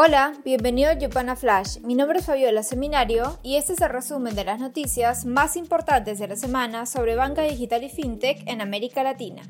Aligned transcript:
Hola, 0.00 0.32
bienvenido 0.44 0.90
a 0.90 0.92
Yupana 0.92 1.34
Flash. 1.34 1.80
Mi 1.80 1.96
nombre 1.96 2.20
es 2.20 2.26
Fabiola 2.26 2.62
Seminario 2.62 3.40
y 3.42 3.56
este 3.56 3.72
es 3.72 3.80
el 3.80 3.88
resumen 3.88 4.36
de 4.36 4.44
las 4.44 4.60
noticias 4.60 5.24
más 5.24 5.56
importantes 5.56 6.20
de 6.20 6.28
la 6.28 6.36
semana 6.36 6.86
sobre 6.86 7.16
banca 7.16 7.42
digital 7.42 7.82
y 7.82 7.88
fintech 7.88 8.46
en 8.46 8.60
América 8.60 9.02
Latina. 9.02 9.42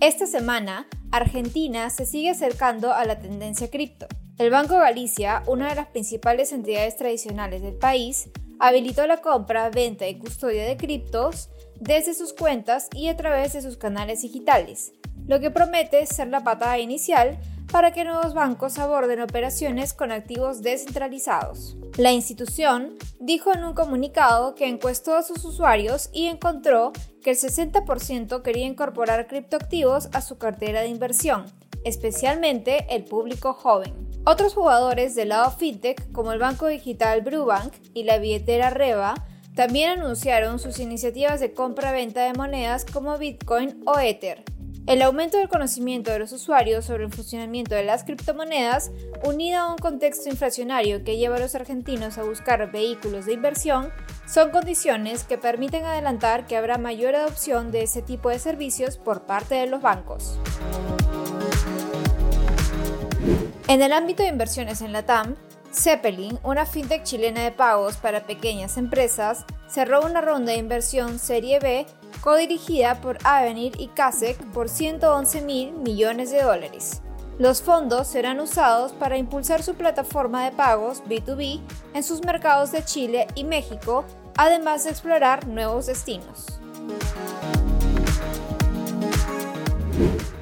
Esta 0.00 0.26
semana, 0.26 0.86
Argentina 1.10 1.88
se 1.88 2.04
sigue 2.04 2.28
acercando 2.28 2.92
a 2.92 3.06
la 3.06 3.18
tendencia 3.18 3.70
cripto. 3.70 4.06
El 4.36 4.50
Banco 4.50 4.74
Galicia, 4.74 5.44
una 5.46 5.70
de 5.70 5.76
las 5.76 5.86
principales 5.86 6.52
entidades 6.52 6.96
tradicionales 6.96 7.62
del 7.62 7.76
país, 7.76 8.28
habilitó 8.58 9.06
la 9.06 9.22
compra, 9.22 9.70
venta 9.70 10.06
y 10.06 10.18
custodia 10.18 10.66
de 10.66 10.76
criptos 10.76 11.48
desde 11.80 12.12
sus 12.12 12.34
cuentas 12.34 12.90
y 12.94 13.08
a 13.08 13.16
través 13.16 13.54
de 13.54 13.62
sus 13.62 13.78
canales 13.78 14.20
digitales 14.20 14.92
lo 15.26 15.40
que 15.40 15.50
promete 15.50 16.04
ser 16.06 16.28
la 16.28 16.44
patada 16.44 16.78
inicial 16.78 17.38
para 17.70 17.92
que 17.92 18.04
nuevos 18.04 18.34
bancos 18.34 18.78
aborden 18.78 19.20
operaciones 19.20 19.94
con 19.94 20.12
activos 20.12 20.62
descentralizados. 20.62 21.76
La 21.96 22.12
institución 22.12 22.96
dijo 23.18 23.52
en 23.52 23.64
un 23.64 23.74
comunicado 23.74 24.54
que 24.54 24.68
encuestó 24.68 25.16
a 25.16 25.22
sus 25.22 25.44
usuarios 25.44 26.10
y 26.12 26.26
encontró 26.26 26.92
que 27.22 27.30
el 27.30 27.36
60% 27.36 28.42
quería 28.42 28.66
incorporar 28.66 29.26
criptoactivos 29.26 30.08
a 30.12 30.20
su 30.20 30.38
cartera 30.38 30.82
de 30.82 30.88
inversión, 30.88 31.46
especialmente 31.84 32.86
el 32.90 33.04
público 33.04 33.54
joven. 33.54 33.92
Otros 34.26 34.54
jugadores 34.54 35.14
del 35.14 35.30
lado 35.30 35.50
fintech, 35.50 36.10
como 36.12 36.32
el 36.32 36.38
banco 36.38 36.66
digital 36.66 37.22
Brubank 37.22 37.72
y 37.92 38.04
la 38.04 38.18
billetera 38.18 38.70
Reva, 38.70 39.14
también 39.54 40.00
anunciaron 40.00 40.58
sus 40.58 40.80
iniciativas 40.80 41.40
de 41.40 41.52
compra-venta 41.52 42.24
de 42.24 42.32
monedas 42.32 42.84
como 42.84 43.18
Bitcoin 43.18 43.82
o 43.86 43.98
Ether, 44.00 44.42
el 44.86 45.00
aumento 45.00 45.38
del 45.38 45.48
conocimiento 45.48 46.10
de 46.10 46.18
los 46.18 46.32
usuarios 46.32 46.84
sobre 46.84 47.04
el 47.04 47.12
funcionamiento 47.12 47.74
de 47.74 47.84
las 47.84 48.04
criptomonedas, 48.04 48.90
unido 49.24 49.60
a 49.60 49.70
un 49.70 49.78
contexto 49.78 50.28
inflacionario 50.28 51.04
que 51.04 51.16
lleva 51.16 51.36
a 51.36 51.40
los 51.40 51.54
argentinos 51.54 52.18
a 52.18 52.22
buscar 52.22 52.70
vehículos 52.70 53.24
de 53.24 53.32
inversión, 53.32 53.90
son 54.26 54.50
condiciones 54.50 55.24
que 55.24 55.38
permiten 55.38 55.84
adelantar 55.84 56.46
que 56.46 56.56
habrá 56.56 56.76
mayor 56.76 57.14
adopción 57.14 57.70
de 57.70 57.82
ese 57.82 58.02
tipo 58.02 58.28
de 58.28 58.38
servicios 58.38 58.98
por 58.98 59.22
parte 59.22 59.54
de 59.54 59.66
los 59.66 59.80
bancos. 59.80 60.38
En 63.68 63.80
el 63.80 63.92
ámbito 63.92 64.22
de 64.22 64.28
inversiones 64.28 64.82
en 64.82 64.92
la 64.92 65.06
TAM, 65.06 65.36
Zeppelin, 65.74 66.38
una 66.42 66.66
fintech 66.66 67.02
chilena 67.02 67.42
de 67.42 67.50
pagos 67.50 67.96
para 67.96 68.26
pequeñas 68.26 68.76
empresas, 68.76 69.44
cerró 69.66 70.04
una 70.04 70.20
ronda 70.20 70.52
de 70.52 70.58
inversión 70.58 71.18
Serie 71.18 71.58
B 71.58 71.86
codirigida 72.20 73.00
por 73.00 73.18
Avenir 73.24 73.72
y 73.78 73.88
Kasek 73.88 74.38
por 74.52 74.68
111 74.68 75.42
mil 75.42 75.72
millones 75.72 76.30
de 76.30 76.42
dólares. 76.42 77.02
Los 77.38 77.62
fondos 77.62 78.06
serán 78.06 78.38
usados 78.38 78.92
para 78.92 79.18
impulsar 79.18 79.62
su 79.62 79.74
plataforma 79.74 80.44
de 80.44 80.52
pagos 80.52 81.02
B2B 81.04 81.60
en 81.92 82.02
sus 82.04 82.24
mercados 82.24 82.70
de 82.70 82.84
Chile 82.84 83.26
y 83.34 83.42
México, 83.42 84.04
además 84.36 84.84
de 84.84 84.90
explorar 84.90 85.48
nuevos 85.48 85.86
destinos. 85.86 86.60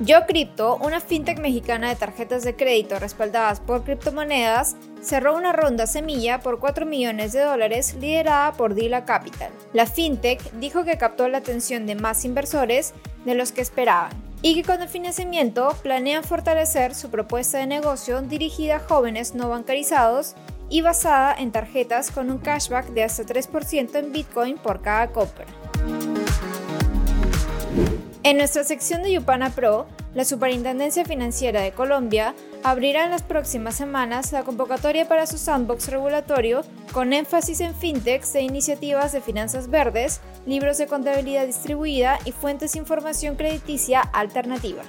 Yo 0.05 0.27
Crypto, 0.27 0.79
una 0.83 1.01
fintech 1.01 1.39
mexicana 1.39 1.89
de 1.89 1.95
tarjetas 1.95 2.43
de 2.43 2.57
crédito 2.57 2.99
respaldadas 2.99 3.61
por 3.61 3.85
criptomonedas, 3.85 4.75
cerró 5.01 5.37
una 5.37 5.53
ronda 5.53 5.87
semilla 5.87 6.41
por 6.41 6.59
4 6.59 6.87
millones 6.87 7.33
de 7.33 7.43
dólares 7.43 7.95
liderada 7.95 8.53
por 8.55 8.75
Dila 8.75 9.05
Capital. 9.05 9.53
La 9.73 9.87
fintech 9.87 10.41
dijo 10.55 10.83
que 10.83 10.99
captó 10.99 11.29
la 11.29 11.39
atención 11.39 11.87
de 11.87 11.95
más 11.95 12.25
inversores 12.25 12.95
de 13.25 13.37
los 13.37 13.53
que 13.53 13.61
esperaban 13.61 14.11
y 14.43 14.57
que 14.57 14.65
con 14.65 14.83
el 14.83 14.89
financiamiento 14.89 15.73
planean 15.85 16.25
fortalecer 16.25 16.97
su 16.97 17.09
propuesta 17.09 17.59
de 17.59 17.69
negocio 17.69 18.23
dirigida 18.23 18.77
a 18.77 18.81
jóvenes 18.81 19.37
no 19.37 19.51
bancarizados 19.51 20.35
y 20.69 20.81
basada 20.81 21.33
en 21.33 21.53
tarjetas 21.53 22.11
con 22.11 22.29
un 22.29 22.39
cashback 22.39 22.89
de 22.89 23.05
hasta 23.05 23.23
3% 23.23 23.95
en 23.95 24.11
Bitcoin 24.11 24.59
por 24.59 24.83
cada 24.83 25.13
compra. 25.13 25.47
En 28.25 28.37
nuestra 28.37 28.63
sección 28.63 29.03
de 29.03 29.11
Yupana 29.11 29.51
Pro, 29.51 29.89
la 30.15 30.25
Superintendencia 30.25 31.05
Financiera 31.05 31.61
de 31.61 31.73
Colombia 31.73 32.37
abrirá 32.63 33.05
en 33.05 33.11
las 33.11 33.25
próximas 33.25 33.75
semanas 33.75 34.31
la 34.31 34.45
convocatoria 34.45 35.09
para 35.09 35.27
su 35.27 35.39
sandbox 35.39 35.89
regulatorio 35.89 36.63
con 36.93 37.13
énfasis 37.13 37.61
en 37.61 37.75
fintechs 37.75 38.37
e 38.37 38.43
iniciativas 38.43 39.11
de 39.11 39.21
finanzas 39.23 39.69
verdes, 39.69 40.21
libros 40.47 40.79
de 40.79 40.87
contabilidad 40.87 41.47
distribuida 41.47 42.21
y 42.25 42.31
fuentes 42.31 42.75
de 42.75 42.79
información 42.79 43.35
crediticia 43.35 44.01
alternativa. 44.01 44.85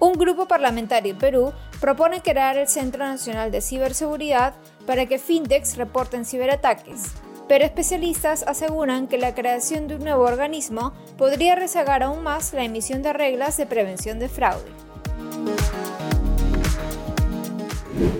Un 0.00 0.14
grupo 0.14 0.48
parlamentario 0.48 1.12
en 1.12 1.18
Perú 1.18 1.52
propone 1.82 2.22
crear 2.22 2.56
el 2.56 2.68
Centro 2.68 3.04
Nacional 3.04 3.50
de 3.50 3.60
Ciberseguridad 3.60 4.54
para 4.86 5.04
que 5.04 5.18
fintechs 5.18 5.76
reporten 5.76 6.24
ciberataques 6.24 7.12
pero 7.48 7.64
especialistas 7.64 8.44
aseguran 8.46 9.08
que 9.08 9.18
la 9.18 9.34
creación 9.34 9.88
de 9.88 9.96
un 9.96 10.04
nuevo 10.04 10.24
organismo 10.24 10.92
podría 11.16 11.54
rezagar 11.54 12.02
aún 12.02 12.22
más 12.22 12.52
la 12.52 12.64
emisión 12.64 13.02
de 13.02 13.12
reglas 13.12 13.56
de 13.56 13.66
prevención 13.66 14.18
de 14.18 14.28
fraude. 14.28 14.70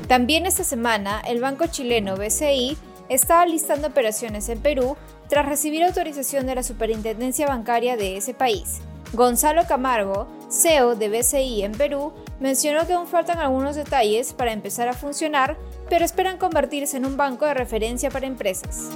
También 0.08 0.46
esta 0.46 0.64
semana, 0.64 1.20
el 1.28 1.40
banco 1.40 1.66
chileno 1.66 2.16
BCI 2.16 2.78
está 3.10 3.44
listando 3.44 3.88
operaciones 3.88 4.48
en 4.48 4.60
Perú 4.60 4.96
tras 5.28 5.46
recibir 5.46 5.84
autorización 5.84 6.46
de 6.46 6.54
la 6.54 6.62
Superintendencia 6.62 7.46
Bancaria 7.46 7.96
de 7.96 8.16
ese 8.16 8.32
país. 8.32 8.80
Gonzalo 9.12 9.66
Camargo, 9.66 10.26
CEO 10.50 10.94
de 10.94 11.08
BCI 11.08 11.62
en 11.62 11.72
Perú, 11.72 12.12
mencionó 12.40 12.86
que 12.86 12.94
aún 12.94 13.06
faltan 13.06 13.38
algunos 13.38 13.76
detalles 13.76 14.32
para 14.32 14.52
empezar 14.52 14.88
a 14.88 14.94
funcionar, 14.94 15.56
pero 15.88 16.04
esperan 16.04 16.38
convertirse 16.38 16.96
en 16.96 17.06
un 17.06 17.16
banco 17.16 17.46
de 17.46 17.54
referencia 17.54 18.10
para 18.10 18.26
empresas. 18.26 18.90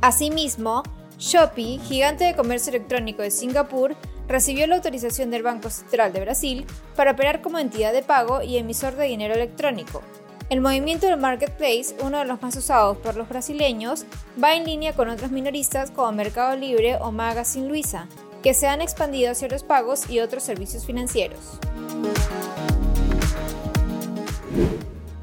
Asimismo, 0.00 0.82
Shopee, 1.18 1.78
gigante 1.78 2.24
de 2.24 2.34
comercio 2.34 2.70
electrónico 2.70 3.22
de 3.22 3.30
Singapur, 3.30 3.96
recibió 4.28 4.66
la 4.66 4.76
autorización 4.76 5.30
del 5.30 5.42
Banco 5.42 5.70
Central 5.70 6.12
de 6.12 6.20
Brasil 6.20 6.66
para 6.96 7.12
operar 7.12 7.40
como 7.40 7.58
entidad 7.58 7.92
de 7.92 8.02
pago 8.02 8.42
y 8.42 8.56
emisor 8.56 8.96
de 8.96 9.06
dinero 9.06 9.34
electrónico. 9.34 10.02
El 10.50 10.60
movimiento 10.60 11.06
del 11.06 11.16
marketplace, 11.16 11.96
uno 12.02 12.18
de 12.18 12.26
los 12.26 12.42
más 12.42 12.54
usados 12.56 12.98
por 12.98 13.16
los 13.16 13.28
brasileños, 13.28 14.04
va 14.42 14.54
en 14.54 14.64
línea 14.64 14.92
con 14.92 15.08
otros 15.08 15.30
minoristas 15.30 15.90
como 15.90 16.12
Mercado 16.12 16.54
Libre 16.54 16.96
o 16.96 17.10
Magazine 17.10 17.68
Luiza, 17.68 18.06
que 18.42 18.52
se 18.52 18.66
han 18.66 18.82
expandido 18.82 19.32
hacia 19.32 19.48
los 19.48 19.62
pagos 19.62 20.10
y 20.10 20.20
otros 20.20 20.42
servicios 20.42 20.84
financieros. 20.84 21.58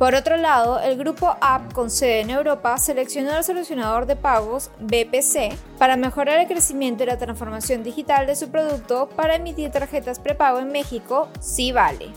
Por 0.02 0.16
otro 0.16 0.36
lado, 0.36 0.80
el 0.80 0.98
grupo 0.98 1.38
App 1.42 1.74
con 1.74 1.92
sede 1.92 2.22
en 2.22 2.32
Europa 2.32 2.76
seleccionó 2.80 3.38
el 3.38 3.44
solucionador 3.44 4.08
de 4.08 4.16
pagos 4.16 4.72
BPC 4.80 5.54
para 5.78 5.96
mejorar 5.96 6.40
el 6.40 6.48
crecimiento 6.48 7.04
y 7.04 7.06
la 7.06 7.20
transformación 7.20 7.84
digital 7.84 8.26
de 8.26 8.36
su 8.36 8.50
producto 8.50 9.10
para 9.16 9.36
emitir 9.36 9.70
tarjetas 9.70 10.18
prepago 10.18 10.58
en 10.58 10.72
México, 10.72 11.30
sí 11.40 11.72
vale. 11.72 12.08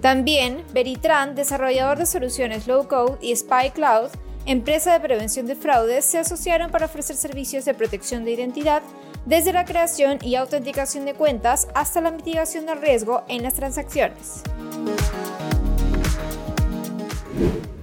También, 0.00 0.62
Veritran, 0.72 1.34
desarrollador 1.34 1.98
de 1.98 2.06
soluciones 2.06 2.68
low 2.68 2.86
code 2.86 3.18
y 3.20 3.34
Spy 3.34 3.70
Cloud, 3.74 4.10
empresa 4.46 4.92
de 4.92 5.00
prevención 5.00 5.46
de 5.46 5.56
fraudes, 5.56 6.04
se 6.04 6.18
asociaron 6.18 6.70
para 6.70 6.86
ofrecer 6.86 7.16
servicios 7.16 7.64
de 7.64 7.74
protección 7.74 8.24
de 8.24 8.30
identidad 8.30 8.82
desde 9.26 9.52
la 9.52 9.64
creación 9.64 10.18
y 10.22 10.36
autenticación 10.36 11.04
de 11.04 11.14
cuentas 11.14 11.68
hasta 11.74 12.00
la 12.00 12.10
mitigación 12.10 12.66
del 12.66 12.80
riesgo 12.80 13.22
en 13.28 13.42
las 13.42 13.54
transacciones. 13.54 14.42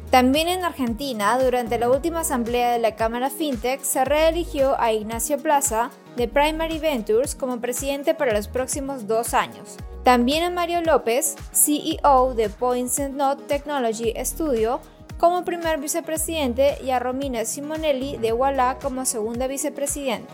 También 0.09 0.47
en 0.47 0.63
Argentina, 0.63 1.37
durante 1.37 1.77
la 1.77 1.89
última 1.89 2.21
asamblea 2.21 2.71
de 2.71 2.79
la 2.79 2.95
Cámara 2.95 3.29
FinTech, 3.29 3.81
se 3.83 4.05
reeligió 4.05 4.79
a 4.79 4.93
Ignacio 4.93 5.37
Plaza 5.37 5.91
de 6.15 6.27
Primary 6.27 6.79
Ventures 6.79 7.35
como 7.35 7.59
presidente 7.59 8.15
para 8.15 8.33
los 8.33 8.47
próximos 8.47 9.05
dos 9.05 9.33
años. 9.33 9.75
También 10.03 10.45
a 10.45 10.49
Mario 10.49 10.81
López, 10.81 11.35
CEO 11.51 12.33
de 12.33 12.49
Points 12.49 12.99
Not 13.11 13.45
Technology 13.47 14.13
Studio, 14.23 14.79
como 15.17 15.43
primer 15.43 15.79
vicepresidente 15.79 16.77
y 16.83 16.91
a 16.91 16.99
Romina 16.99 17.43
Simonelli 17.43 18.17
de 18.17 18.33
Walla 18.33 18.77
como 18.81 19.05
segunda 19.05 19.47
vicepresidente. 19.47 20.31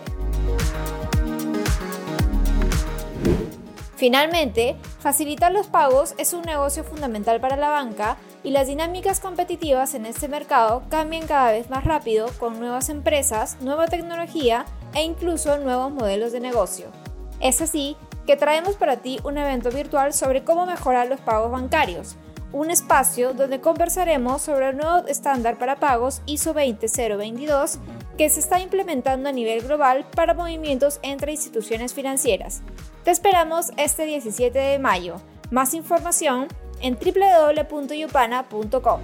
Finalmente, 4.04 4.76
facilitar 5.00 5.54
los 5.54 5.68
pagos 5.68 6.14
es 6.18 6.34
un 6.34 6.42
negocio 6.42 6.84
fundamental 6.84 7.40
para 7.40 7.56
la 7.56 7.70
banca 7.70 8.18
y 8.44 8.50
las 8.50 8.68
dinámicas 8.68 9.22
competitivas 9.22 9.94
en 9.94 10.06
este 10.06 10.28
mercado 10.28 10.84
cambian 10.90 11.26
cada 11.26 11.54
vez 11.54 11.70
más 11.70 11.86
rápido 11.86 12.28
con 12.38 12.60
nuevas 12.60 12.90
empresas, 12.90 13.56
nueva 13.62 13.88
tecnología 13.88 14.66
e 14.94 15.04
incluso 15.04 15.58
nuevos 15.58 15.90
modelos 15.94 16.34
de 16.34 16.42
negocio. 16.42 16.88
Es 17.40 17.62
así 17.62 17.96
que 18.28 18.36
traemos 18.36 18.76
para 18.76 18.98
ti 18.98 19.22
un 19.24 19.38
evento 19.38 19.72
virtual 19.72 20.12
sobre 20.12 20.44
cómo 20.44 20.66
mejorar 20.66 21.08
los 21.08 21.22
pagos 21.22 21.50
bancarios, 21.50 22.18
un 22.52 22.72
espacio 22.72 23.34
donde 23.34 23.62
conversaremos 23.62 24.42
sobre 24.42 24.68
el 24.72 24.76
nuevo 24.76 25.08
estándar 25.08 25.58
para 25.58 25.78
pagos 25.78 26.22
ISO 26.26 26.54
20022 26.54 27.80
que 28.18 28.30
se 28.30 28.39
está 28.39 28.60
implementando 28.60 29.30
a 29.30 29.31
nivel 29.31 29.62
global 29.62 30.06
para 30.15 30.33
movimientos 30.33 31.00
entre 31.01 31.31
instituciones 31.31 31.94
financieras. 31.94 32.62
Te 33.04 33.12
esperamos 33.12 33.71
este 33.77 34.06
17 34.06 34.57
de 34.57 34.80
mayo. 34.80 35.15
Más 35.51 35.74
información 35.74 36.48
en 36.81 36.98
www.yupana.com. 36.98 39.01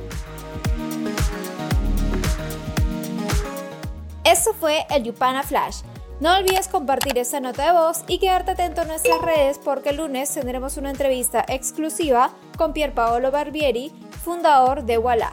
Esto 4.24 4.54
fue 4.54 4.86
el 4.90 5.04
Yupana 5.04 5.44
Flash. 5.44 5.82
No 6.20 6.36
olvides 6.36 6.68
compartir 6.68 7.18
esta 7.18 7.40
nota 7.40 7.66
de 7.66 7.72
voz 7.72 8.04
y 8.08 8.20
quedarte 8.20 8.52
atento 8.52 8.82
a 8.82 8.86
nuestras 8.86 9.22
redes 9.22 9.58
porque 9.58 9.92
el 9.92 9.98
lunes 9.98 10.34
tendremos 10.34 10.76
una 10.76 10.90
entrevista 10.90 11.46
exclusiva 11.48 12.32
con 12.58 12.74
Pier 12.74 12.94
Paolo 12.94 13.32
Barbieri, 13.32 13.94
fundador 14.24 14.84
de 14.84 14.98
Walla. 14.98 15.32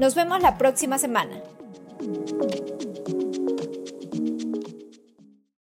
Nos 0.00 0.16
vemos 0.16 0.42
la 0.42 0.58
próxima 0.58 0.98
semana. 0.98 1.40